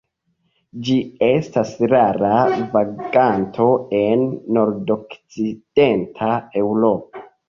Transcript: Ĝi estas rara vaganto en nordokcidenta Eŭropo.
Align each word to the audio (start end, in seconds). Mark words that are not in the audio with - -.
Ĝi 0.85 0.93
estas 1.25 1.73
rara 1.91 2.31
vaganto 2.75 3.67
en 3.97 4.23
nordokcidenta 4.57 6.31
Eŭropo. 6.63 7.23